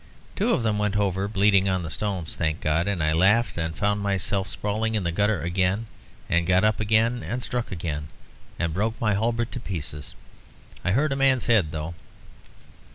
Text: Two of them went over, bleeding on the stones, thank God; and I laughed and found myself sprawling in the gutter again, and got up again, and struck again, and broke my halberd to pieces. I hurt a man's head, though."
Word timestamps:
Two 0.35 0.49
of 0.49 0.63
them 0.63 0.79
went 0.79 0.97
over, 0.97 1.27
bleeding 1.27 1.69
on 1.69 1.83
the 1.83 1.89
stones, 1.91 2.35
thank 2.35 2.59
God; 2.59 2.87
and 2.87 3.03
I 3.03 3.13
laughed 3.13 3.55
and 3.59 3.75
found 3.77 4.01
myself 4.01 4.47
sprawling 4.47 4.95
in 4.95 5.03
the 5.03 5.11
gutter 5.11 5.43
again, 5.43 5.85
and 6.27 6.47
got 6.47 6.63
up 6.63 6.79
again, 6.79 7.21
and 7.21 7.39
struck 7.43 7.71
again, 7.71 8.07
and 8.57 8.73
broke 8.73 8.99
my 8.99 9.13
halberd 9.13 9.51
to 9.51 9.59
pieces. 9.59 10.15
I 10.83 10.93
hurt 10.93 11.11
a 11.13 11.15
man's 11.15 11.45
head, 11.45 11.71
though." 11.71 11.93